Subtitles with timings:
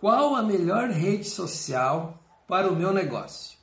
[0.00, 3.58] Qual a melhor rede social para o meu negócio?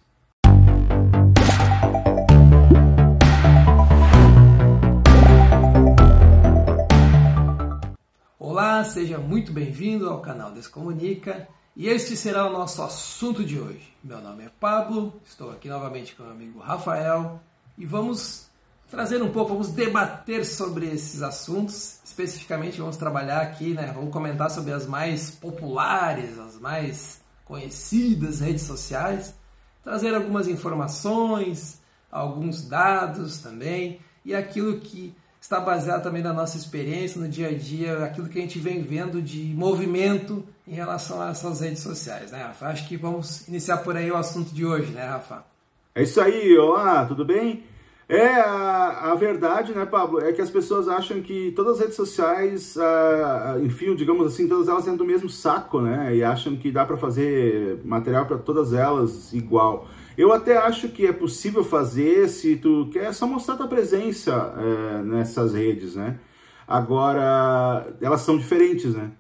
[8.38, 13.96] Olá, seja muito bem-vindo ao canal Descomunica e este será o nosso assunto de hoje.
[14.04, 17.40] Meu nome é Pablo, estou aqui novamente com o meu amigo Rafael
[17.78, 18.50] e vamos
[18.96, 22.00] trazer um pouco, vamos debater sobre esses assuntos.
[22.06, 23.92] Especificamente, vamos trabalhar aqui, né?
[23.94, 29.36] Vamos comentar sobre as mais populares, as mais conhecidas redes sociais,
[29.84, 37.20] trazer algumas informações, alguns dados também e aquilo que está baseado também na nossa experiência
[37.22, 41.32] no dia a dia, aquilo que a gente vem vendo de movimento em relação a
[41.32, 42.68] essas redes sociais, né, Rafa?
[42.68, 45.46] Acho que vamos iniciar por aí o assunto de hoje, né, Rafa?
[45.94, 47.75] É isso aí, olá, tudo bem?
[48.08, 51.96] É, a, a verdade, né, Pablo, é que as pessoas acham que todas as redes
[51.96, 56.72] sociais, uh, enfim, digamos assim, todas elas dentro do mesmo saco, né, e acham que
[56.72, 59.88] dá para fazer material para todas elas igual.
[60.16, 65.02] Eu até acho que é possível fazer se tu quer só mostrar tua presença é,
[65.02, 66.20] nessas redes, né?
[66.68, 69.12] Agora, elas são diferentes, né?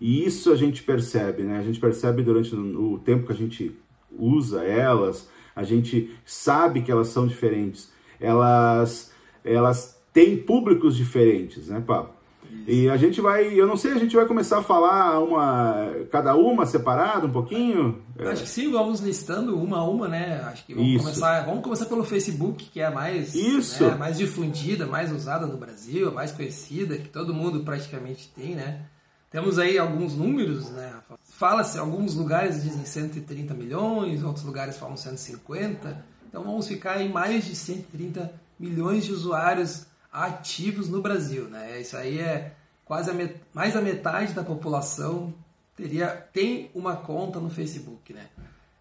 [0.00, 1.58] E isso a gente percebe, né?
[1.58, 3.78] A gente percebe durante o tempo que a gente
[4.18, 7.92] usa elas, a gente sabe que elas são diferentes.
[8.20, 9.10] Elas,
[9.44, 12.20] elas têm públicos diferentes, né, Pablo?
[12.66, 16.34] E a gente vai, eu não sei, a gente vai começar a falar uma, cada
[16.34, 18.02] uma separada um pouquinho?
[18.18, 20.40] Acho que sim, vamos listando uma a uma, né?
[20.44, 23.84] Acho que vamos começar, vamos começar pelo Facebook, que é a mais, Isso.
[23.84, 28.82] Né, mais difundida, mais usada no Brasil, mais conhecida, que todo mundo praticamente tem, né?
[29.30, 30.92] Temos aí alguns números, né?
[31.22, 36.04] Fala-se, alguns lugares dizem 130 milhões, outros lugares falam 150.
[36.30, 41.44] Então vamos ficar em mais de 130 milhões de usuários ativos no Brasil.
[41.48, 41.80] Né?
[41.80, 42.52] Isso aí é
[42.84, 43.34] quase met...
[43.52, 45.34] mais da metade da população
[45.74, 48.12] teria tem uma conta no Facebook.
[48.12, 48.26] Né?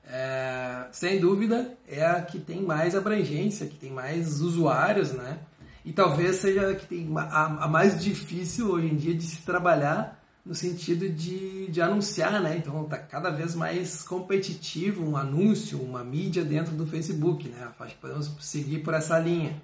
[0.06, 0.86] É...
[0.92, 5.40] sem dúvida é a que tem mais abrangência, que tem mais usuários, né?
[5.84, 9.42] E talvez seja a que tem a, a mais difícil hoje em dia de se
[9.42, 12.58] trabalhar no sentido de, de anunciar, né?
[12.58, 17.68] Então está cada vez mais competitivo um anúncio, uma mídia dentro do Facebook, né?
[17.80, 19.62] Acho que podemos seguir por essa linha.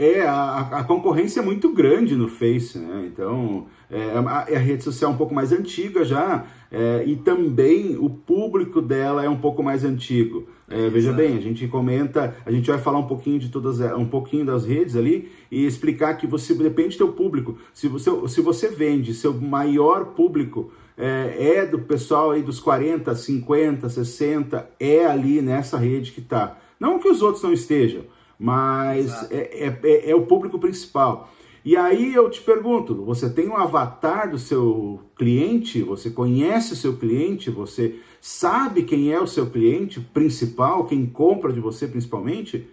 [0.00, 3.10] É, a, a, concorrência é muito grande no Face, né?
[3.12, 7.96] Então, é, é, a, rede social é um pouco mais antiga já, é, e também
[7.98, 10.46] o público dela é um pouco mais antigo.
[10.70, 14.06] É, veja bem, a gente comenta, a gente vai falar um pouquinho de todas, um
[14.06, 17.58] pouquinho das redes ali e explicar que você depende do teu público.
[17.74, 23.16] Se você, se você vende, seu maior público é, é do pessoal aí dos 40,
[23.16, 26.56] 50, 60, é ali nessa rede que está.
[26.78, 28.02] Não que os outros não estejam
[28.38, 31.30] mas é, é, é, é, o público principal.
[31.64, 36.76] E aí eu te pergunto, você tem um avatar do seu cliente, você conhece o
[36.76, 42.66] seu cliente, você sabe quem é o seu cliente principal, quem compra de você principalmente?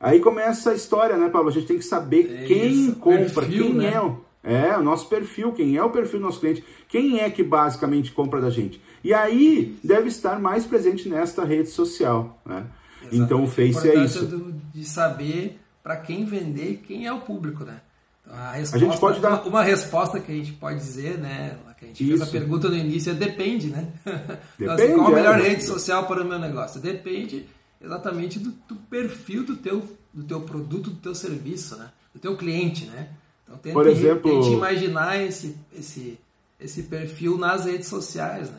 [0.00, 1.50] Aí começa a história, né, Pablo?
[1.50, 3.92] A gente tem que saber é quem isso, compra, perfil, quem né?
[3.94, 7.30] é o, é o nosso perfil, quem é o perfil do nosso cliente, quem é
[7.30, 8.80] que basicamente compra da gente.
[9.04, 12.66] E aí deve estar mais presente nesta rede social, né?
[13.10, 13.24] Exatamente.
[13.24, 14.26] Então o Face é isso.
[14.26, 17.80] Do, de saber para quem vender, quem é o público, né?
[18.22, 21.58] Então, a, resposta, a gente pode dar uma, resposta que a gente pode dizer, né?
[21.78, 22.18] Que a gente isso.
[22.18, 23.88] fez a pergunta no início é depende, né?
[24.58, 26.80] Então, assim, depende, então, qual a melhor é, rede social para o meu negócio?
[26.80, 27.46] Depende
[27.80, 29.82] exatamente do, do, perfil do teu,
[30.14, 31.90] do teu produto, do teu serviço, né?
[32.14, 33.08] Do teu cliente, né?
[33.42, 36.18] Então tente, Por exemplo, tente imaginar esse, esse,
[36.60, 38.58] esse perfil nas redes sociais, né?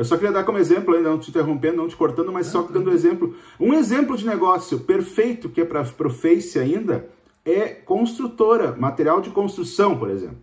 [0.00, 2.62] Eu só queria dar como exemplo, ainda não te interrompendo, não te cortando, mas só
[2.62, 3.36] dando exemplo.
[3.60, 7.06] Um exemplo de negócio perfeito que é para o Face ainda
[7.44, 10.38] é construtora, material de construção, por exemplo.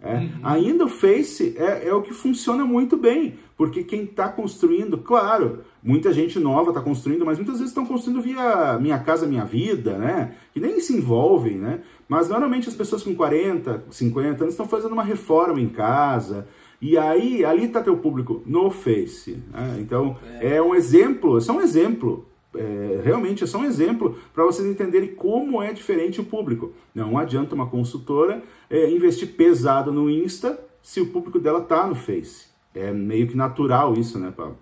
[0.00, 0.30] É, uhum.
[0.42, 5.60] Ainda o Face é, é, o que funciona muito bem, porque quem está construindo, claro,
[5.82, 9.98] muita gente nova está construindo, mas muitas vezes estão construindo via Minha Casa Minha Vida,
[9.98, 10.36] né?
[10.54, 11.80] Que nem se envolvem, né?
[12.08, 16.46] Mas normalmente as pessoas com 40, 50 anos estão fazendo uma reforma em casa,
[16.80, 19.42] e aí, ali está teu público no Face.
[19.50, 19.78] Né?
[19.80, 20.56] Então, é.
[20.56, 20.62] é.
[20.62, 22.26] um exemplo, é só um exemplo.
[22.54, 26.72] É, realmente é só um exemplo para vocês entenderem como é diferente o público.
[26.94, 31.94] Não adianta uma consultora é, investir pesado no Insta se o público dela está no
[31.94, 32.46] Face.
[32.74, 34.58] É meio que natural isso, né, Pablo?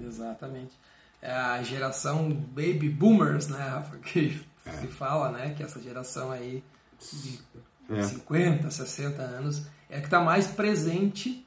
[0.00, 0.72] Exatamente.
[1.22, 4.70] É a geração baby boomers, né, Rafa, que é.
[4.72, 6.62] se fala, né, que essa geração aí
[7.00, 7.38] de
[7.90, 8.02] é.
[8.02, 11.46] 50, 60 anos é a que está mais presente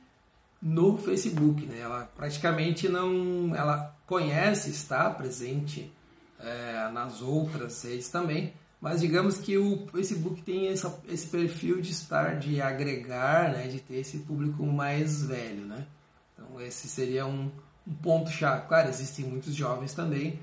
[0.61, 1.79] no Facebook, né?
[1.79, 5.91] Ela praticamente não, ela conhece, está presente
[6.39, 11.91] é, nas outras redes também, mas digamos que o Facebook tem essa, esse perfil de
[11.91, 13.67] estar, de agregar, né?
[13.67, 15.85] De ter esse público mais velho, né?
[16.33, 17.51] Então esse seria um,
[17.87, 18.67] um ponto-chave.
[18.67, 20.39] Claro, existem muitos jovens também,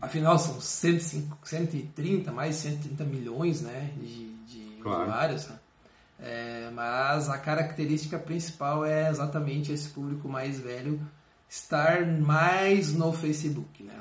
[0.00, 5.02] afinal são 105, 130, mais de 130 milhões né, de, de claro.
[5.04, 5.48] usuários.
[5.48, 5.58] Né?
[6.20, 11.00] É, mas a característica principal é exatamente esse público mais velho
[11.48, 13.94] estar mais no Facebook, né?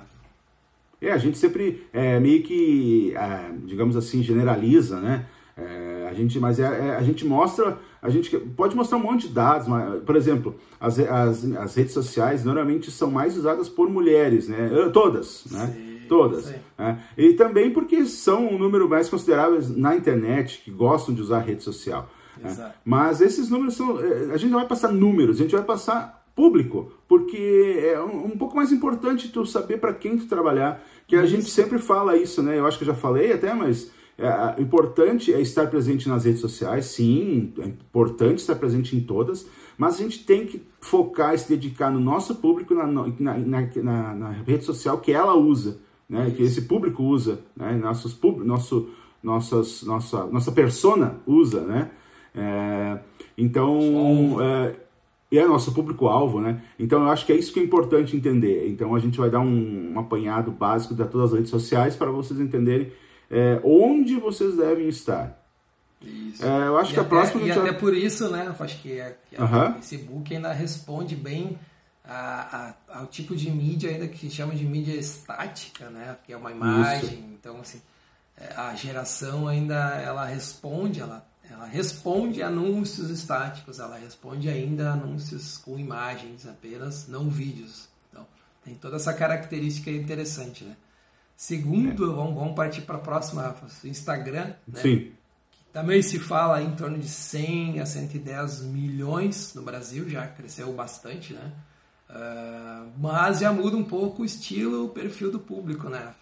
[1.01, 5.25] É, a gente sempre é, meio que, é, digamos assim, generaliza, né?
[5.55, 9.27] É, a gente, mas é, é, a gente mostra, a gente pode mostrar um monte
[9.27, 13.89] de dados, mas, por exemplo, as, as, as redes sociais normalmente são mais usadas por
[13.89, 14.69] mulheres, né?
[14.91, 15.67] Todas, né?
[15.67, 16.53] Sim, Todas.
[16.77, 16.99] Né?
[17.17, 21.63] E também porque são um número mais consideráveis na internet que gostam de usar rede
[21.63, 22.09] social.
[22.37, 22.73] Né?
[22.83, 23.99] Mas esses números são.
[23.99, 28.25] É, a gente não vai passar números, a gente vai passar público, porque é um,
[28.25, 31.35] um pouco mais importante tu saber para quem tu trabalhar, que a isso.
[31.35, 32.57] gente sempre fala isso, né?
[32.57, 36.41] Eu acho que eu já falei até, mas é, importante é estar presente nas redes
[36.41, 39.47] sociais, sim, é importante estar presente em todas,
[39.77, 44.15] mas a gente tem que focar e se dedicar no nosso público, na, na, na,
[44.15, 45.79] na rede social que ela usa,
[46.13, 48.15] né, que esse público usa, né, nossos,
[48.45, 48.89] nosso,
[49.23, 51.89] nossas, nossa, nossa persona usa, né?
[52.35, 52.99] É,
[53.35, 54.75] então, é,
[55.35, 56.61] é nosso público-alvo, né?
[56.77, 58.69] Então, eu acho que é isso que é importante entender.
[58.69, 62.11] Então, a gente vai dar um, um apanhado básico de todas as redes sociais para
[62.11, 62.91] vocês entenderem
[63.31, 65.43] é, onde vocês devem estar.
[65.99, 66.45] Isso.
[66.45, 67.41] É, eu acho e que até, a próxima.
[67.43, 67.73] E até já...
[67.73, 68.55] por isso, né?
[68.59, 69.71] Acho que, a, que uh -huh.
[69.71, 71.57] o Facebook ainda responde bem
[72.03, 76.17] a, a, ao tipo de mídia ainda que chama de mídia estática, né?
[76.25, 77.09] Que é uma imagem.
[77.09, 77.23] Isso.
[77.33, 77.81] Então, assim,
[78.37, 85.57] é, a geração ainda ela responde, ela, ela responde anúncios estáticos, ela responde ainda anúncios
[85.57, 87.87] com imagens apenas, não vídeos.
[88.09, 88.27] Então,
[88.63, 90.75] tem toda essa característica interessante, né?
[91.37, 92.15] Segundo, é.
[92.15, 94.81] vamos, vamos partir para a próxima, Instagram, né?
[94.81, 95.11] Sim.
[95.71, 101.33] Também se fala em torno de 100 a 110 milhões no Brasil, já cresceu bastante,
[101.33, 101.51] né?
[102.13, 106.13] Uh, mas já muda um pouco o estilo, o perfil do público, né?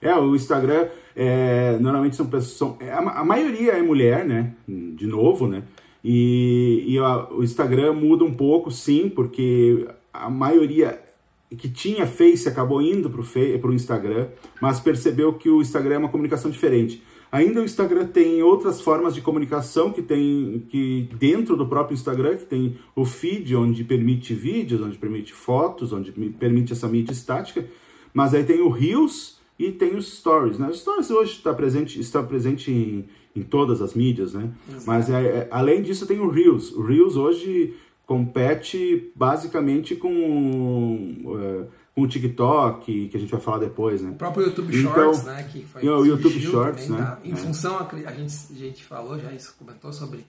[0.00, 2.56] É, o Instagram, é, normalmente são pessoas.
[2.56, 4.54] São, é, a, a, maioria é mulher, né?
[4.66, 5.64] De novo, né?
[6.02, 11.02] E, e a, o Instagram muda um pouco, sim, porque a maioria
[11.50, 14.28] que tinha Face acabou indo para o Instagram,
[14.60, 17.02] mas percebeu que o Instagram é uma comunicação diferente.
[17.30, 22.36] Ainda o Instagram tem outras formas de comunicação que tem que dentro do próprio Instagram,
[22.36, 27.66] que tem o feed onde permite vídeos, onde permite fotos, onde permite essa mídia estática,
[28.14, 30.68] mas aí tem o Reels e tem os Stories, né?
[30.68, 33.04] Os Stories hoje está presente, está presente em,
[33.36, 34.50] em todas as mídias, né?
[34.68, 34.84] Exato.
[34.86, 36.72] Mas é, é, além disso tem o Reels.
[36.72, 37.74] O Reels hoje
[38.06, 41.66] compete basicamente com, uh,
[41.98, 44.10] com o TikTok, que a gente vai falar depois, né?
[44.10, 45.48] O próprio YouTube então, Shorts, né?
[45.50, 46.98] Que foi, o YouTube Shorts, né?
[46.98, 47.36] Tá, em é.
[47.36, 50.24] função, a gente, a gente falou, já isso comentou sobre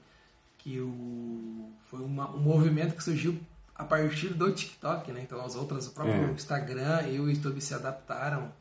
[0.58, 3.38] que o, foi uma, um movimento que surgiu
[3.76, 5.22] a partir do TikTok, né?
[5.24, 6.32] Então as outras, o próprio é.
[6.32, 8.52] Instagram e o YouTube se adaptaram.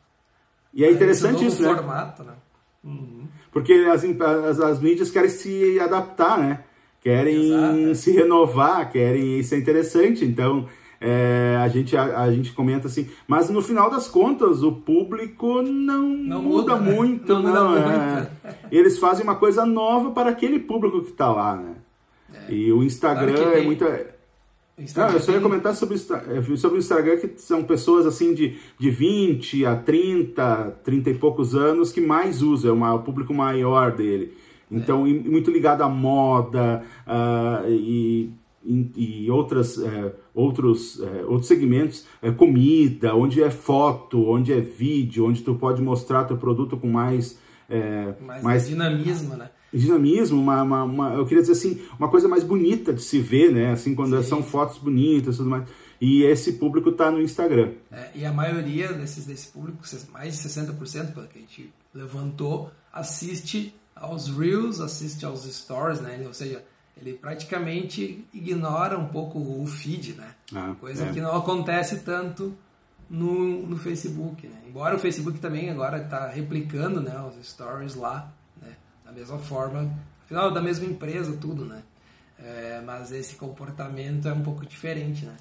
[0.75, 1.75] E é interessante isso, né?
[1.75, 2.35] formato, né?
[2.85, 3.27] Uhum.
[3.51, 6.65] Porque as, as, as mídias querem se adaptar, né?
[7.01, 7.91] querem Exato.
[7.91, 7.95] É.
[7.95, 10.25] se renovar, querem isso é interessante.
[10.25, 10.69] Então
[11.01, 15.63] é, a, gente, a, a, gente comenta assim, mas no final das contas o público
[15.63, 16.95] não, não muda, muda né?
[16.95, 18.31] muito, não, não, não é.
[18.71, 21.75] Eles fazem uma coisa nova para aquele público que está lá, né?
[22.49, 22.53] É.
[22.53, 23.85] E o Instagram claro é muito.
[24.97, 28.57] Não, eu só ia comentar sobre, é, sobre o Instagram que são pessoas assim de,
[28.79, 33.35] de 20 a 30, 30 e poucos anos que mais usam, é uma, o público
[33.35, 34.37] maior dele.
[34.71, 35.11] Então, é.
[35.11, 38.31] muito ligado à moda uh, e,
[38.65, 44.61] e, e outras, uh, outros, uh, outros segmentos, é, comida, onde é foto, onde é
[44.61, 47.39] vídeo, onde tu pode mostrar teu produto com mais...
[48.21, 49.51] mais, mais dinamismo, né?
[49.73, 53.53] dinamismo, uma, uma, uma, eu queria dizer assim, uma coisa mais bonita de se ver,
[53.53, 53.73] né?
[53.73, 54.29] Assim, quando Sim.
[54.29, 55.69] são fotos bonitas tudo mais.
[56.01, 57.73] E esse público está no Instagram.
[57.91, 62.71] É, e a maioria desses, desse público, mais de 60%, pelo que a gente levantou,
[62.93, 66.23] assiste aos Reels, assiste aos Stories, né?
[66.27, 66.65] Ou seja,
[67.01, 70.35] ele praticamente ignora um pouco o feed, né?
[70.55, 71.13] Ah, Coisa é.
[71.13, 72.55] que não acontece tanto
[73.09, 74.57] no, no Facebook, né?
[74.67, 78.77] Embora o Facebook também agora está replicando né, os Stories lá, né?
[79.05, 79.91] Da mesma forma,
[80.25, 81.83] afinal, da mesma empresa, tudo, né?
[82.39, 85.37] É, mas esse comportamento é um pouco diferente, né?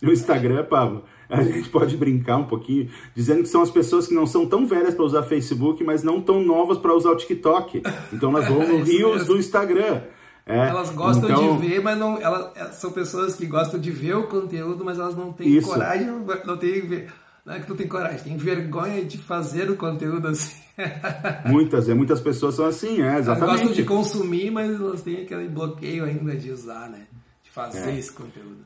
[0.00, 4.14] No Instagram, Pablo, a gente pode brincar um pouquinho, dizendo que são as pessoas que
[4.14, 7.82] não são tão velhas para usar Facebook, mas não tão novas para usar o TikTok.
[8.12, 10.02] Então nós vamos no é Rios do Instagram.
[10.46, 11.58] É, elas gostam então...
[11.58, 14.98] de ver, mas não, elas é, são pessoas que gostam de ver o conteúdo, mas
[14.98, 15.68] elas não têm Isso.
[15.68, 17.08] coragem, não, não tem
[17.44, 20.60] não é que não tem coragem, tem vergonha de fazer o conteúdo assim.
[21.46, 23.28] Muitas, é, muitas pessoas são assim, é, exatamente.
[23.28, 27.06] Elas gostam de consumir, mas elas têm aquele bloqueio ainda de usar, né?
[27.42, 27.98] De fazer é.
[27.98, 28.64] esse conteúdo.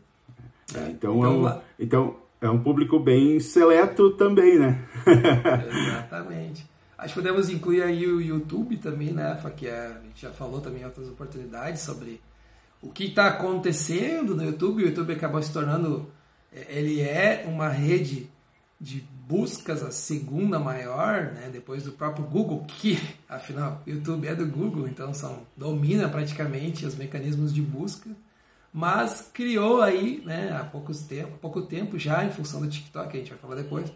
[0.74, 4.84] É, então, então, é um, então é um público bem seleto também, né?
[5.88, 6.66] Exatamente.
[7.04, 9.38] Acho que podemos incluir aí o YouTube também, né?
[9.54, 12.18] Que é, a gente já falou também em outras oportunidades sobre
[12.80, 14.82] o que está acontecendo no YouTube.
[14.82, 16.10] O YouTube acabou se tornando,
[16.50, 18.30] é, ele é uma rede
[18.80, 24.34] de buscas a segunda maior, né, depois do próprio Google, que afinal o YouTube é
[24.34, 28.10] do Google, então são domina praticamente os mecanismos de busca,
[28.72, 33.20] mas criou aí, né, há poucos tempo, pouco tempo já em função do TikTok, a
[33.20, 33.90] gente vai falar depois,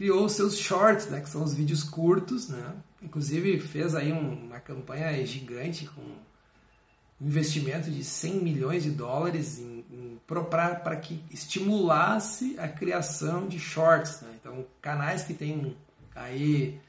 [0.00, 5.26] criou seus shorts, né, que são os vídeos curtos, né, inclusive fez aí uma campanha
[5.26, 12.66] gigante com um investimento de 100 milhões de dólares em, em para que estimulasse a
[12.66, 14.22] criação de shorts.
[14.22, 14.30] Né?
[14.40, 15.76] Então, canais que têm
[16.16, 16.80] aí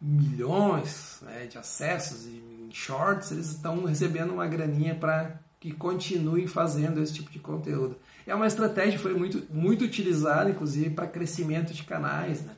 [0.00, 7.02] milhões né, de acessos em shorts, eles estão recebendo uma graninha para que continuem fazendo
[7.02, 7.96] esse tipo de conteúdo.
[8.24, 12.42] É uma estratégia que foi muito, muito utilizada, inclusive, para crescimento de canais.
[12.42, 12.52] Né?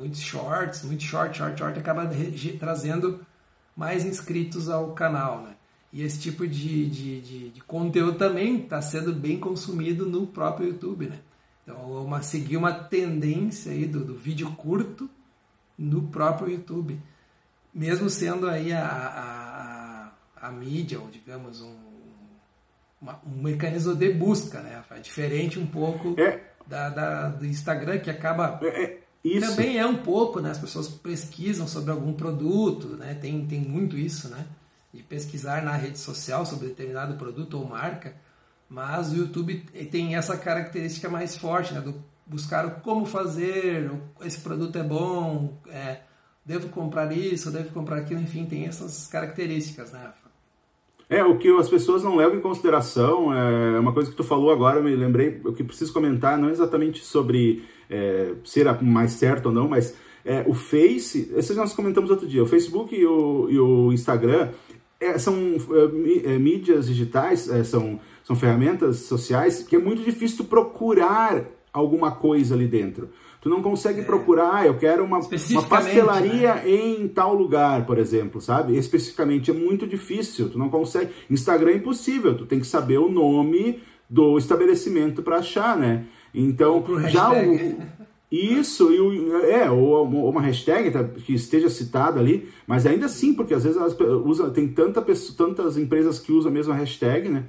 [0.00, 2.10] É, muitos shorts, muito short, short, short, acaba
[2.58, 3.24] trazendo
[3.76, 5.42] mais inscritos ao canal.
[5.42, 5.54] Né?
[5.92, 10.68] E esse tipo de, de, de, de conteúdo também está sendo bem consumido no próprio
[10.68, 11.18] YouTube, né?
[11.62, 15.08] Então, uma, seguir uma tendência aí do, do vídeo curto
[15.78, 16.98] no próprio YouTube.
[17.72, 21.76] Mesmo sendo aí a, a, a, a mídia, ou digamos, um,
[23.00, 24.82] uma, um mecanismo de busca, né?
[24.90, 26.40] É diferente um pouco é.
[26.66, 28.58] da, da, do Instagram, que acaba...
[28.62, 28.99] É, é.
[29.24, 29.50] Isso.
[29.50, 30.50] Também é um pouco, né?
[30.50, 33.14] As pessoas pesquisam sobre algum produto, né?
[33.14, 34.46] Tem, tem muito isso, né?
[34.92, 38.14] de pesquisar na rede social sobre determinado produto ou marca,
[38.68, 39.60] mas o YouTube
[39.90, 46.02] tem essa característica mais forte, né, do buscar como fazer, esse produto é bom, é,
[46.44, 50.12] devo comprar isso, devo comprar aquilo, enfim, tem essas características, né?
[51.10, 54.52] É, o que as pessoas não levam em consideração, é uma coisa que tu falou
[54.52, 59.46] agora, me lembrei, o que preciso comentar, não é exatamente sobre é, ser mais certo
[59.46, 59.92] ou não, mas
[60.24, 64.50] é, o Face, esse nós comentamos outro dia, o Facebook e o, e o Instagram,
[65.00, 70.44] é, são é, é, mídias digitais, é, são, são ferramentas sociais que é muito difícil
[70.44, 73.08] procurar alguma coisa ali dentro.
[73.40, 74.04] Tu não consegue é.
[74.04, 76.70] procurar, ah, eu quero uma, uma pastelaria né?
[76.70, 78.76] em tal lugar, por exemplo, sabe?
[78.76, 81.10] Especificamente é muito difícil, tu não consegue.
[81.30, 86.04] Instagram é impossível, tu tem que saber o nome do estabelecimento para achar, né?
[86.34, 87.78] Então, já o,
[88.30, 93.34] isso, e o, é, ou uma hashtag tá, que esteja citada ali, mas ainda assim,
[93.34, 97.28] porque às vezes elas usam, tem tanta pessoa, tantas empresas que usam a mesma hashtag,
[97.28, 97.44] né?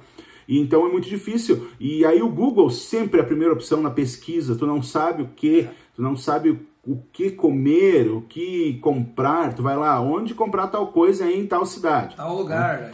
[0.52, 1.66] E então é muito difícil.
[1.80, 5.28] E aí o Google sempre é a primeira opção na pesquisa, tu não sabe o
[5.28, 5.66] que,
[5.96, 10.88] tu não sabe o que comer, o que comprar, tu vai lá, onde comprar tal
[10.88, 12.16] coisa em tal cidade.
[12.16, 12.92] Tal lugar, né?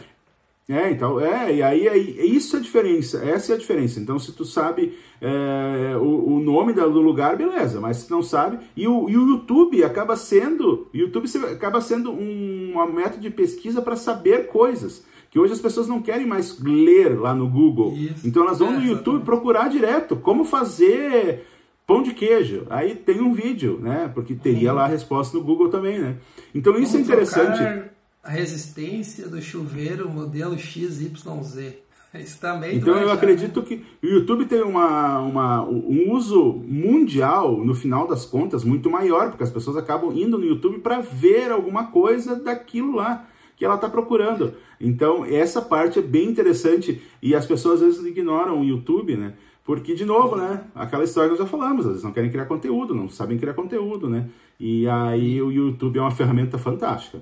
[0.69, 3.99] É, então, é, e aí, aí isso é a diferença, essa é a diferença.
[3.99, 8.59] Então, se tu sabe é, o, o, nome do lugar, beleza, mas se não sabe,
[8.77, 13.81] e o, e o YouTube acaba sendo, YouTube acaba sendo um, uma método de pesquisa
[13.81, 17.93] para saber coisas, que hoje as pessoas não querem mais ler lá no Google.
[17.95, 18.27] Isso.
[18.27, 19.25] Então, elas vão é, no YouTube exatamente.
[19.25, 21.45] procurar direto como fazer
[21.85, 22.65] pão de queijo.
[22.69, 24.11] Aí tem um vídeo, né?
[24.13, 24.77] Porque teria uhum.
[24.77, 26.17] lá a resposta no Google também, né?
[26.53, 27.61] Então, isso é interessante.
[28.23, 31.11] A resistência do chuveiro modelo XYZ.
[32.11, 37.75] Isso também então eu acredito que o YouTube tem uma, uma, um uso mundial, no
[37.75, 41.91] final das contas, muito maior, porque as pessoas acabam indo no YouTube para ver alguma
[41.91, 43.27] coisa daquilo lá
[43.59, 44.55] que ela está procurando.
[44.79, 49.33] Então, essa parte é bem interessante e as pessoas às vezes ignoram o YouTube, né?
[49.65, 50.63] Porque, de novo, né?
[50.73, 53.53] Aquela história que nós já falamos, às vezes não querem criar conteúdo, não sabem criar
[53.53, 54.29] conteúdo, né?
[54.57, 57.21] E aí o YouTube é uma ferramenta fantástica.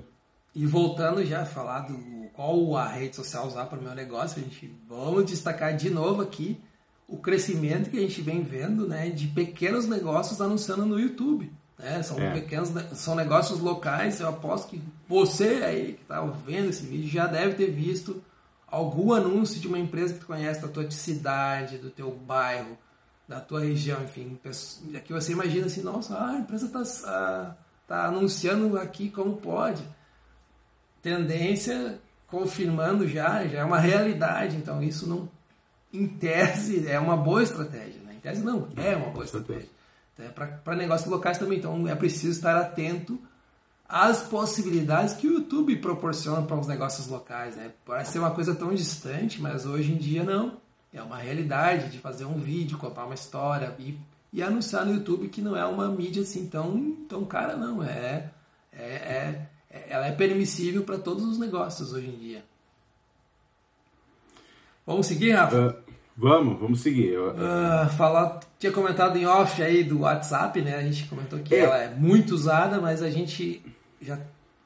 [0.54, 1.98] E voltando já a falar do
[2.32, 6.22] qual a rede social usar para o meu negócio, a gente vamos destacar de novo
[6.22, 6.56] aqui
[7.08, 11.50] o crescimento que a gente vem vendo, né, de pequenos negócios anunciando no YouTube.
[11.78, 12.02] Né?
[12.02, 12.32] São é.
[12.32, 14.20] pequenos, são negócios locais.
[14.20, 18.22] Eu aposto que você aí que está vendo esse vídeo já deve ter visto
[18.66, 22.76] algum anúncio de uma empresa que tu conhece da tua cidade, do teu bairro,
[23.26, 24.38] da tua região, enfim.
[24.94, 27.54] Aqui você imagina assim, nossa, a empresa está ah,
[27.86, 29.82] tá anunciando aqui como pode
[31.02, 34.56] tendência confirmando já, já é uma realidade.
[34.56, 35.28] Então isso não,
[35.92, 38.00] em tese, é uma boa estratégia.
[38.02, 38.14] Né?
[38.16, 39.68] Em tese não, é uma boa estratégia.
[40.18, 41.58] É para negócios locais também.
[41.58, 43.18] Então é preciso estar atento
[43.88, 47.56] às possibilidades que o YouTube proporciona para os negócios locais.
[47.56, 47.72] Né?
[47.86, 50.58] Parece ser uma coisa tão distante, mas hoje em dia não.
[50.92, 53.98] É uma realidade de fazer um vídeo, contar uma história e,
[54.32, 57.82] e anunciar no YouTube que não é uma mídia assim tão, tão cara, não.
[57.82, 58.30] É,
[58.72, 59.48] é, é
[59.88, 62.44] ela é permissível para todos os negócios hoje em dia.
[64.86, 65.68] Vamos seguir, Rafa?
[65.68, 65.87] Uh,
[66.20, 67.16] Vamos, vamos seguir.
[67.16, 70.74] Uh, falar, tinha comentado em off aí do WhatsApp, né?
[70.74, 71.60] A gente comentou que é.
[71.60, 73.62] ela é muito usada, mas a gente
[74.02, 74.18] já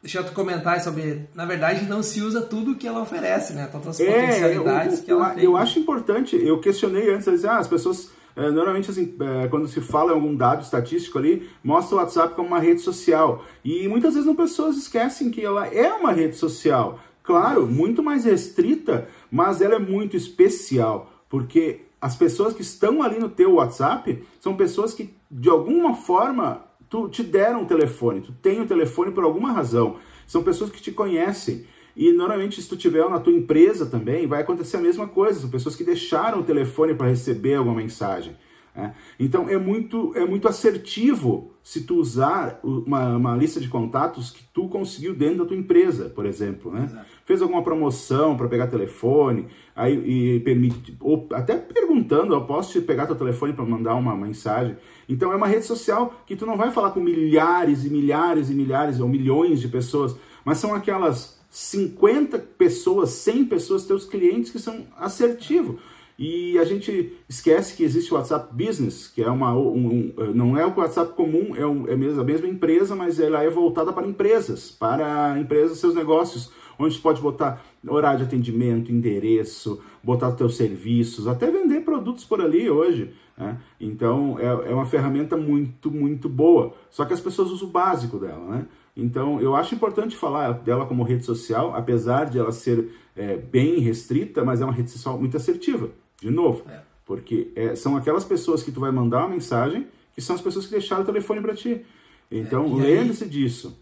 [0.02, 1.28] Deixa eu comentar sobre.
[1.32, 3.68] Na verdade, não se usa tudo que ela oferece, né?
[3.70, 5.44] Tantas é, potencialidades eu, que ela eu, tem.
[5.44, 8.10] Eu acho importante, eu questionei antes, eu dizia, ah, as pessoas.
[8.34, 12.34] É, normalmente, assim, é, quando se fala em algum dado estatístico ali, mostra o WhatsApp
[12.34, 13.44] como uma rede social.
[13.64, 16.98] E muitas vezes as pessoas esquecem que ela é uma rede social.
[17.22, 21.11] Claro, muito mais restrita, mas ela é muito especial.
[21.32, 26.62] Porque as pessoas que estão ali no teu WhatsApp são pessoas que, de alguma forma,
[26.90, 29.96] tu te deram um telefone, tu tem o um telefone por alguma razão.
[30.26, 31.64] São pessoas que te conhecem.
[31.96, 35.40] E normalmente, se tu tiver na tua empresa também, vai acontecer a mesma coisa.
[35.40, 38.36] São pessoas que deixaram o telefone para receber alguma mensagem.
[38.74, 38.94] Né?
[39.18, 44.42] Então é muito, é muito assertivo se tu usar uma, uma, lista de contatos que
[44.52, 46.72] tu conseguiu dentro da tua empresa, por exemplo.
[46.72, 47.04] Né?
[47.24, 52.80] Fez alguma promoção para pegar telefone, aí e permite, ou até perguntando, eu posso te
[52.80, 54.76] pegar teu telefone para mandar uma mensagem.
[55.08, 58.54] Então é uma rede social que tu não vai falar com milhares e milhares e
[58.54, 64.58] milhares ou milhões de pessoas, mas são aquelas 50 pessoas, 100 pessoas, teus clientes que
[64.58, 65.78] são assertivos.
[66.18, 70.56] E a gente esquece que existe o WhatsApp Business, que é uma, um, um, não
[70.56, 74.06] é o WhatsApp comum, é, um, é a mesma empresa, mas ela é voltada para
[74.06, 80.34] empresas, para empresas, seus negócios, onde você pode botar horário de atendimento, endereço, botar os
[80.34, 83.12] teus serviços, até vender produtos por ali hoje.
[83.36, 83.58] Né?
[83.80, 86.74] Então é, é uma ferramenta muito, muito boa.
[86.90, 88.44] Só que as pessoas usam o básico dela.
[88.46, 88.66] Né?
[88.96, 93.80] Então eu acho importante falar dela como rede social, apesar de ela ser é, bem
[93.80, 95.90] restrita, mas é uma rede social muito assertiva.
[96.22, 96.80] De novo, é.
[97.04, 100.66] porque é, são aquelas pessoas que tu vai mandar uma mensagem que são as pessoas
[100.66, 101.84] que deixaram o telefone para ti.
[102.30, 103.76] Então, é, lembre-se disso.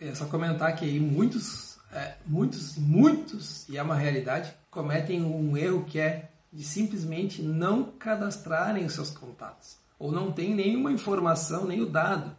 [0.00, 5.56] É só comentar que aí muitos, é, muitos, muitos, e é uma realidade, cometem um
[5.56, 9.76] erro que é de simplesmente não cadastrarem os seus contatos.
[9.96, 12.36] Ou não tem nenhuma informação, nem o dado.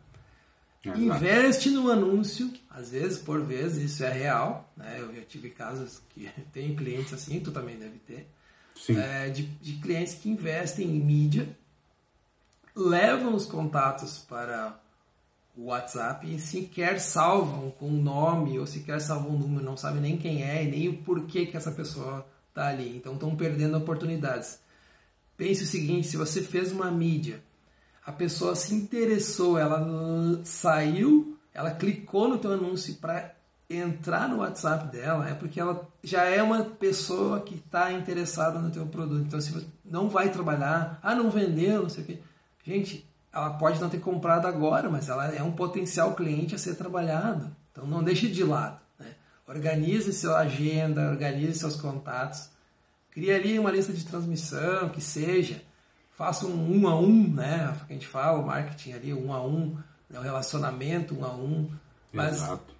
[0.84, 1.00] Exato.
[1.00, 4.70] Investe no anúncio, às vezes, por vezes, isso é real.
[4.76, 4.98] Né?
[5.00, 8.28] Eu já tive casos que tem clientes assim, tu também deve ter
[8.90, 11.48] é, de, de clientes que investem em mídia,
[12.76, 14.80] levam os contatos para
[15.56, 20.00] o WhatsApp e sequer salvam com um nome ou sequer salvam um número, não sabe
[20.00, 22.98] nem quem é e nem o porquê que essa pessoa está ali.
[22.98, 24.60] Então estão perdendo oportunidades.
[25.38, 27.44] Pense o seguinte: se você fez uma mídia,
[28.06, 29.80] a pessoa se interessou, ela
[30.44, 33.36] saiu, ela clicou no teu anúncio para
[33.76, 38.72] entrar no WhatsApp dela é porque ela já é uma pessoa que está interessada no
[38.72, 39.26] teu produto.
[39.26, 42.20] Então, se você não vai trabalhar, ah, não vendeu, não sei o quê.
[42.66, 46.76] Gente, ela pode não ter comprado agora, mas ela é um potencial cliente a ser
[46.76, 47.56] trabalhado.
[47.72, 48.80] Então, não deixe de lado.
[49.00, 49.08] Né?
[49.48, 52.50] Organize sua agenda, organize seus contatos.
[53.12, 55.62] Crie ali uma lista de transmissão, que seja.
[56.16, 57.76] Faça um um a um, né?
[57.88, 59.78] Que a gente fala, o marketing ali, um a um,
[60.10, 60.20] né?
[60.20, 61.70] o relacionamento um a um.
[62.12, 62.73] Mas Exato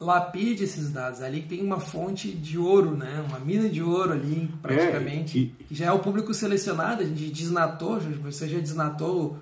[0.00, 3.22] lapide esses dados ali, que tem uma fonte de ouro, né?
[3.28, 5.74] uma mina de ouro ali, praticamente, é, e...
[5.74, 9.38] já é o público selecionado, a gente desnatou, você já desnatou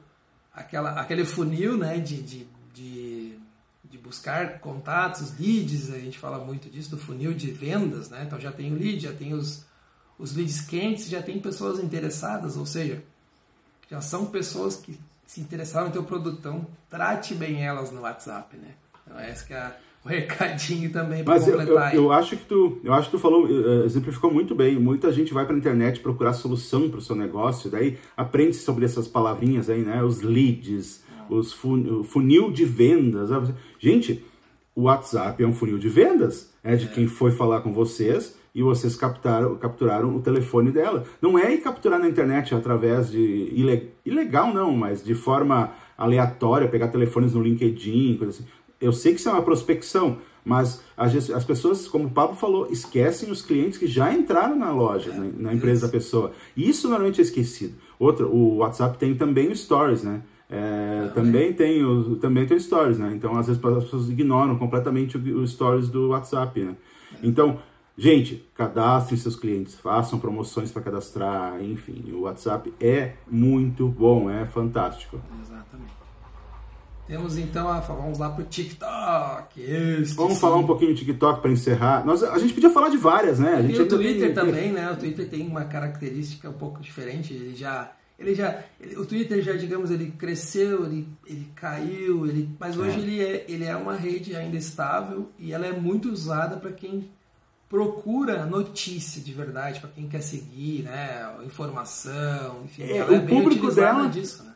[0.52, 1.98] aquela, aquele funil né?
[1.98, 3.38] de, de, de,
[3.84, 8.24] de, buscar contatos, leads, a gente fala muito disso, do funil de vendas, né?
[8.26, 9.64] então já tem o lead, já tem os,
[10.18, 13.00] os leads quentes, já tem pessoas interessadas, ou seja,
[13.88, 18.56] já são pessoas que se interessaram no teu produto, então trate bem elas no WhatsApp,
[18.56, 18.74] né?
[19.04, 21.94] Então essa que é a um recadinho também para completar.
[21.94, 24.78] Eu, eu, eu, acho que tu, eu acho que tu falou, uh, exemplificou muito bem.
[24.78, 28.84] Muita gente vai para a internet procurar solução para o seu negócio, daí aprende sobre
[28.84, 30.02] essas palavrinhas aí, né?
[30.02, 33.30] Os leads, os fun, funil de vendas.
[33.78, 34.24] Gente,
[34.74, 36.88] o WhatsApp é um funil de vendas, é de é.
[36.88, 41.04] quem foi falar com vocês e vocês captaram, capturaram o telefone dela.
[41.20, 43.52] Não é ir capturar na internet através de
[44.04, 48.48] ilegal não, mas de forma aleatória, pegar telefones no LinkedIn, coisa assim
[48.80, 52.68] eu sei que isso é uma prospecção, mas as, as pessoas, como o Pablo falou,
[52.70, 56.32] esquecem os clientes que já entraram na loja, é, na, na, empresa da pessoa.
[56.56, 57.74] Isso normalmente é esquecido.
[57.98, 60.22] Outro, o WhatsApp tem também o Stories, né?
[60.50, 61.52] É, também, é.
[61.52, 63.12] tem o, também tem o Stories, né?
[63.14, 66.74] Então, às vezes, as pessoas ignoram completamente o, o Stories do WhatsApp, né?
[67.22, 67.58] Então,
[67.96, 72.12] gente, cadastrem seus clientes, façam promoções para cadastrar, enfim.
[72.12, 75.20] O WhatsApp é muito bom, é fantástico.
[75.42, 75.97] Exatamente.
[77.08, 79.58] Temos então, a, vamos lá pro TikTok.
[79.58, 80.40] Este, vamos sim.
[80.40, 82.04] falar um pouquinho do TikTok para encerrar.
[82.04, 83.54] Nós, a gente podia falar de várias, né?
[83.54, 84.34] A gente e o Twitter tem...
[84.34, 84.92] também, né?
[84.92, 87.32] O Twitter tem uma característica um pouco diferente.
[87.32, 92.50] Ele já, ele já, ele, o Twitter já, digamos, ele cresceu, ele, ele caiu, ele,
[92.60, 93.02] mas hoje é.
[93.02, 97.08] ele é, ele é uma rede ainda estável e ela é muito usada para quem
[97.70, 101.26] procura notícia de verdade para quem quer seguir, né?
[101.46, 102.82] Informação, enfim.
[102.82, 104.47] É, ela é o bem público dela- disso, né?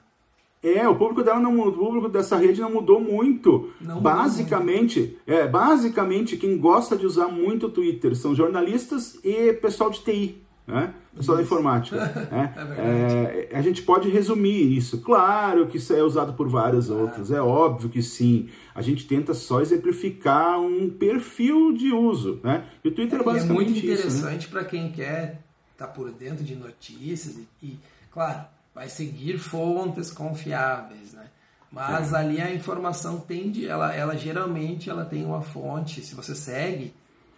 [0.62, 3.72] É, o público dela não mudou, o público dessa rede não mudou muito.
[3.80, 9.52] Não mudou basicamente, é, basicamente quem gosta de usar muito o Twitter são jornalistas e
[9.54, 10.94] pessoal de TI, né?
[11.16, 11.96] Pessoal da informática.
[12.30, 12.54] né?
[12.78, 13.48] É.
[13.52, 15.00] É, a gente pode resumir isso.
[15.00, 18.48] Claro que isso é usado por vários outros, é óbvio que sim.
[18.72, 22.64] A gente tenta só exemplificar um perfil de uso, né?
[22.84, 23.92] E o Twitter é E é basicamente muito isso, né?
[23.94, 27.78] interessante para quem quer estar por dentro de notícias e, e,
[28.12, 31.26] claro, vai seguir fontes confiáveis, né?
[31.70, 36.02] Mas ali a informação tende, ela, ela geralmente ela tem uma fonte.
[36.02, 36.92] Se você segue,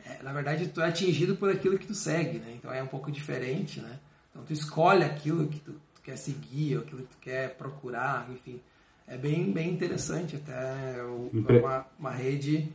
[0.05, 2.55] é, na verdade tu é atingido por aquilo que tu segue, né?
[2.57, 3.99] Então é um pouco diferente, né?
[4.31, 8.29] Então tu escolhe aquilo que tu, tu quer seguir, ou aquilo que tu quer procurar,
[8.33, 8.61] enfim.
[9.07, 10.97] É bem, bem interessante até
[11.33, 12.73] Impre- uma, uma rede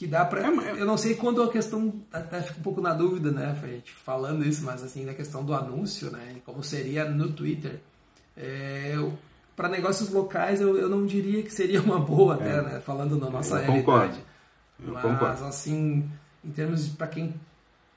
[0.00, 0.40] que dá pra.
[0.40, 1.92] É, Eu não sei quando a questão.
[2.10, 5.44] Até fico um pouco na dúvida, né, a gente falando isso, mas assim, da questão
[5.44, 6.36] do anúncio, né?
[6.46, 7.80] Como seria no Twitter.
[8.34, 8.94] É,
[9.54, 12.80] para negócios locais, eu, eu não diria que seria uma boa, até, né?
[12.80, 13.64] Falando na nossa É.
[13.64, 13.98] Eu concordo.
[13.98, 14.24] realidade.
[14.82, 15.44] Eu mas, concordo.
[15.44, 16.10] assim,
[16.42, 16.96] em termos de.
[16.96, 17.34] para quem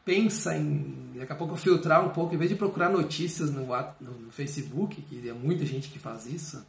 [0.04, 3.66] pensa em daqui a pouco filtrar um pouco, em vez de procurar notícias no,
[4.02, 6.66] no Facebook, que é muita gente que faz isso,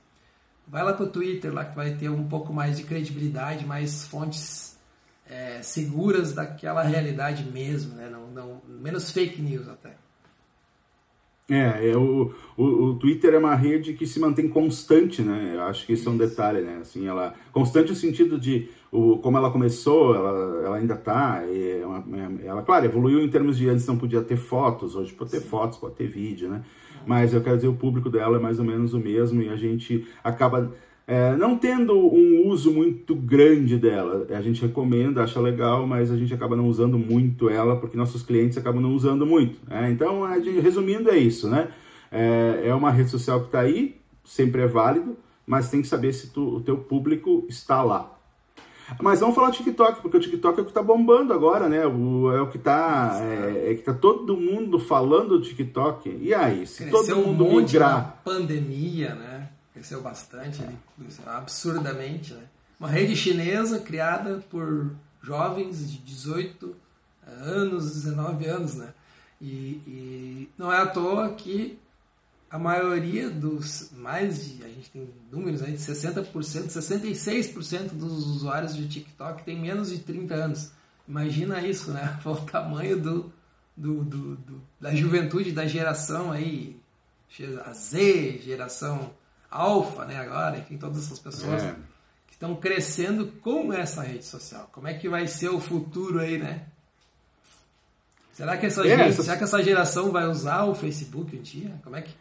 [0.69, 4.75] vai lá pro Twitter, lá que vai ter um pouco mais de credibilidade, mais fontes
[5.29, 8.09] é, seguras daquela realidade mesmo, né?
[8.11, 9.95] não, não, menos fake news até.
[11.49, 15.53] É, é o, o, o Twitter é uma rede que se mantém constante, né?
[15.55, 16.79] Eu acho que isso é um detalhe, né?
[16.81, 21.85] Assim, ela constante no sentido de o, como ela começou, ela, ela ainda tá, é
[21.85, 25.33] uma- é- ela, claro, evoluiu em termos de antes não podia ter fotos, hoje pode
[25.33, 26.63] ter fotos, pode ter vídeo, né?
[27.07, 29.57] Mas eu quero dizer, o público dela é mais ou menos o mesmo e a
[29.57, 30.73] gente acaba
[31.07, 34.27] é, não tendo um uso muito grande dela.
[34.31, 38.23] A gente recomenda, acha legal, mas a gente acaba não usando muito ela porque nossos
[38.23, 39.59] clientes acabam não usando muito.
[39.69, 39.91] né?
[39.91, 41.69] Então, gente- resumindo, é isso, né?
[42.11, 46.13] É, é uma rede social que está aí, sempre é válido, mas tem que saber
[46.13, 48.11] se tu- o teu público está lá.
[49.03, 51.87] Mas vamos falar do TikTok, porque o TikTok é o que está bombando agora, né?
[51.87, 56.19] O, é o que está é, é que tá todo mundo falando do TikTok.
[56.21, 59.49] E aí, se Cresceu todo um mundo na migrar, pandemia, né?
[59.75, 60.79] Cresceu bastante, ali,
[61.27, 62.45] absurdamente, né?
[62.81, 66.75] Uma rede chinesa criada por jovens de 18
[67.27, 68.95] anos, 19 anos, né?
[69.41, 69.47] E,
[69.87, 71.79] e não é à toa que
[72.49, 78.77] a maioria dos, mais de, a gente tem números aí de 60%, 66% dos usuários
[78.77, 80.71] de TikTok tem menos de 30 anos.
[81.09, 82.19] Imagina isso, né?
[82.25, 83.33] O tamanho do,
[83.77, 86.81] do, do, do- da juventude, da geração aí,
[87.65, 89.11] a Z, geração
[89.57, 91.75] alfa, né, agora, enfim, todas essas pessoas É.
[92.27, 94.69] que estão crescendo com essa rede social.
[94.73, 96.63] Como é que vai ser o futuro aí, né?
[98.33, 101.43] Será que essa, É, gente- essas- será que essa geração vai usar o Facebook um
[101.43, 101.73] dia?
[101.85, 102.13] Como é que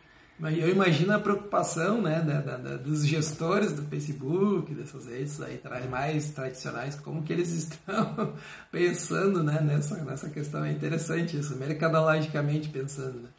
[0.60, 6.30] eu imagino a preocupação né, da, da- dos gestores do Facebook, dessas redes aí mais
[6.32, 8.34] tradicionais, como que eles estão
[8.72, 10.64] pensando né, nessa, nessa questão.
[10.64, 13.20] É interessante isso, mercadologicamente pensando.
[13.20, 13.30] Né?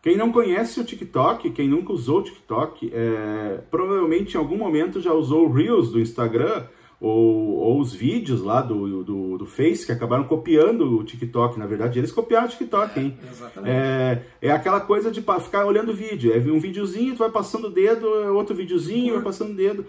[0.00, 5.00] Quem não conhece o TikTok, quem nunca usou o TikTok, é, provavelmente em algum momento
[5.00, 6.66] já usou o Reels do Instagram
[7.00, 11.58] ou, ou os vídeos lá do, do, do Face que acabaram copiando o TikTok.
[11.58, 13.18] Na verdade, eles copiaram o TikTok, hein?
[13.28, 13.72] Exatamente.
[13.72, 16.32] É, é aquela coisa de ficar olhando o vídeo.
[16.32, 19.84] É um videozinho, tu vai passando o dedo, é outro videozinho, vai passando o dedo.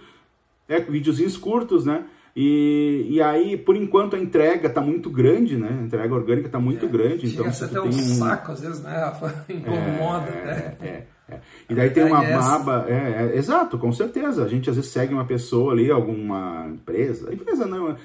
[0.67, 2.05] É, videozinhos curtos, né?
[2.41, 5.77] E, e aí, por enquanto, a entrega tá muito grande, né?
[5.77, 7.27] A entrega orgânica tá muito grande.
[7.27, 9.43] Chega Então, ser tu até tem um saco, às vezes, né, Rafa?
[9.51, 10.87] Incomoda é, até.
[10.87, 11.39] é, é.
[11.69, 14.45] E daí tem uma verdade é aba, é, é, exato, com certeza.
[14.45, 17.33] A gente às vezes segue uma pessoa ali, alguma empresa.
[17.33, 17.95] Empresa não, é-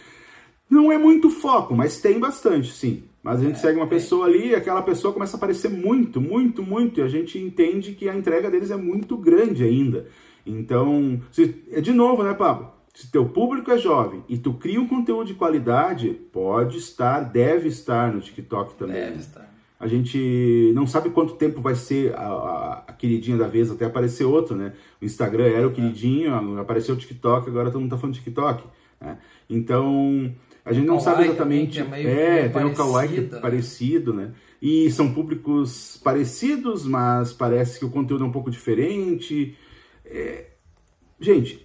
[0.69, 3.05] não é muito foco, mas tem bastante, sim.
[3.23, 6.61] Mas a gente segue uma pessoa ali e aquela pessoa começa a aparecer muito, muito,
[6.61, 6.99] muito.
[6.99, 10.07] E a gente entende que a entrega deles é muito grande ainda.
[10.45, 12.75] Então, se, é de novo, né, Pablo?
[12.95, 17.69] Se teu público é jovem e tu cria um conteúdo de qualidade, pode estar, deve
[17.69, 18.95] estar no TikTok também.
[18.95, 19.53] Deve estar.
[19.81, 23.85] A gente não sabe quanto tempo vai ser a, a, a queridinha da vez até
[23.85, 24.73] aparecer outro, né?
[25.03, 28.65] O Instagram era o queridinho, apareceu o TikTok, agora todo mundo tá falando de TikTok.
[29.01, 29.19] né?
[29.51, 30.33] Então,
[30.65, 31.81] a gente não sabe exatamente.
[31.81, 33.41] é meio- é, meio tem o Kawaii que é parecido, né?
[33.43, 34.31] parecido, né?
[34.63, 39.57] E são públicos parecidos, mas parece que o conteúdo é um pouco diferente.
[40.07, 40.47] É,
[41.21, 41.65] Gente,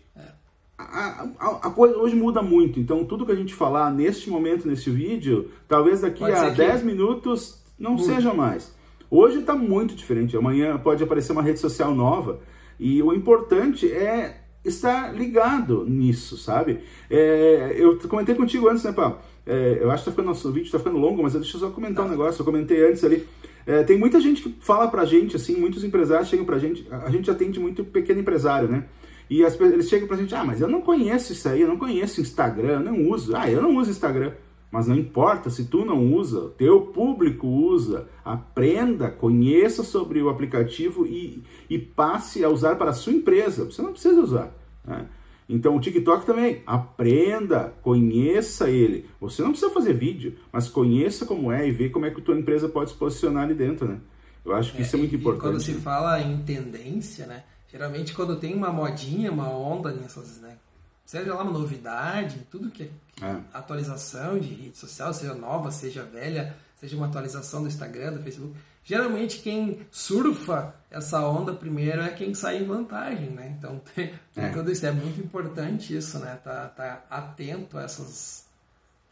[0.84, 4.68] a, a- a coisa hoje muda muito, então tudo que a gente falar neste momento,
[4.68, 8.74] nesse vídeo, talvez daqui Pode a ser que- 10 minutos não seja mais.
[9.12, 12.40] Hoje está muito diferente, amanhã pode aparecer uma rede social nova
[12.80, 16.80] e o importante é estar ligado nisso, sabe?
[17.10, 19.18] É, eu comentei contigo antes, né, Paulo?
[19.46, 21.70] é, eu acho que tá ficando, nosso vídeo está ficando longo, mas deixa eu só
[21.72, 22.40] comentar um negócio.
[22.42, 23.26] Eu comentei antes ali.
[23.66, 26.86] É, tem muita gente que fala pra gente, assim, muitos empresários chegam pra gente.
[26.92, 28.86] A gente atende muito pequeno empresário, né?
[29.30, 31.78] E as, eles chegam pra gente, ah, mas eu não conheço isso aí, eu não
[31.78, 33.36] conheço Instagram, eu não uso.
[33.36, 34.34] Ah, eu não uso Instagram.
[34.72, 38.08] Mas não importa se tu não usa, teu público usa.
[38.24, 43.66] Aprenda, conheça sobre o aplicativo e, e passe a usar para a sua empresa.
[43.66, 44.56] Você não precisa usar.
[44.86, 45.08] Né?
[45.48, 49.10] Então o TikTok também, aprenda, conheça ele.
[49.20, 52.24] Você não precisa fazer vídeo, mas conheça como é e vê como é que a
[52.24, 54.00] tua empresa pode se posicionar ali dentro, né?
[54.46, 55.42] Eu acho que é, isso é muito importante.
[55.42, 57.44] quando se fala em tendência, né?
[57.72, 60.58] Geralmente quando tem uma modinha, uma onda nessas, né?
[61.06, 62.84] Seja lá uma novidade, tudo que
[63.22, 68.14] é, é atualização de rede social, seja nova, seja velha, seja uma atualização do Instagram,
[68.14, 68.56] do Facebook,
[68.90, 73.56] Geralmente quem surfa essa onda primeiro é quem sai em vantagem, né?
[73.56, 74.50] Então tem, é.
[74.50, 76.40] Quando isso é muito importante isso, né?
[76.44, 78.46] Tá, tá atento a essas,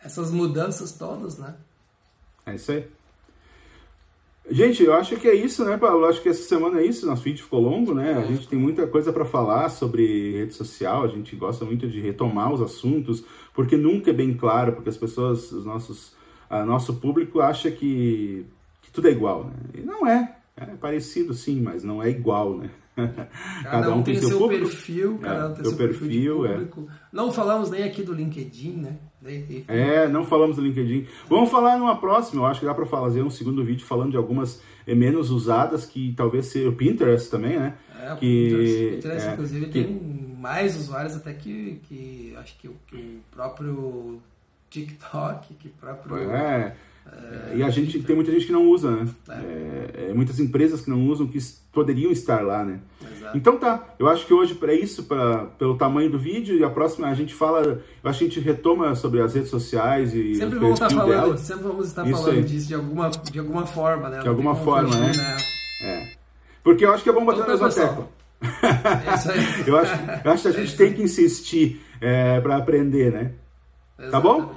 [0.04, 1.54] essas mudanças todas, né?
[2.46, 2.90] É isso aí.
[4.50, 6.06] Gente, eu acho que é isso, né, Paulo?
[6.06, 7.06] Eu acho que essa semana é isso.
[7.06, 8.14] Nosso vídeo ficou longo, né?
[8.14, 11.04] A gente tem muita coisa para falar sobre rede social.
[11.04, 14.98] A gente gosta muito de retomar os assuntos, porque nunca é bem claro, porque as
[14.98, 16.14] pessoas, os nossos,
[16.50, 18.46] a nosso público acha que
[18.98, 19.54] tudo é igual, né?
[19.76, 20.38] E não é.
[20.56, 22.72] É parecido sim, mas não é igual, né?
[22.98, 26.54] Cada, cada um, tem, seu, seu perfil, cada é, um tem seu perfil, perfil é.
[26.54, 26.88] público.
[26.90, 26.94] É.
[27.14, 28.98] Não falamos nem aqui do LinkedIn, né?
[29.68, 31.08] É, não falamos do LinkedIn.
[31.30, 34.18] Vamos falar numa próxima, eu acho que dá para fazer um segundo vídeo falando de
[34.18, 37.76] algumas eh, menos usadas, que talvez seja o Pinterest também, né?
[38.02, 39.84] É, o que, Pinterest, Pinterest é, inclusive, que...
[39.84, 44.22] tem mais usuários até que, que acho que o, que o próprio
[44.70, 46.32] TikTok, que o próprio...
[46.32, 46.76] É,
[47.52, 49.08] é, e a gente tem muita gente que não usa, né?
[49.30, 50.10] É.
[50.10, 51.38] É, muitas empresas que não usam que
[51.72, 52.80] poderiam estar lá, né?
[53.02, 53.38] Exato.
[53.38, 56.70] Então tá, eu acho que hoje é isso, pra, pelo tamanho do vídeo, e a
[56.70, 57.62] próxima a gente fala,
[58.04, 61.10] eu acho que a gente retoma sobre as redes sociais e sempre vamos estar falando,
[61.10, 61.38] dela.
[61.38, 62.44] Sempre vamos estar isso falando aí.
[62.44, 64.20] disso de alguma, de alguma forma, né?
[64.20, 65.12] De alguma forma, né?
[65.16, 65.38] né?
[65.82, 66.08] É.
[66.64, 68.10] Porque eu acho que é bom bater então, na mesma tecla.
[68.42, 69.94] É eu, acho,
[70.26, 73.32] eu acho que a gente tem que insistir é, para aprender, né?
[73.98, 74.12] Exatamente.
[74.12, 74.56] Tá bom?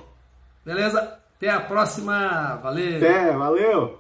[0.64, 1.19] Beleza?
[1.40, 2.60] Até a próxima.
[2.62, 2.98] Valeu.
[2.98, 3.99] Até, valeu.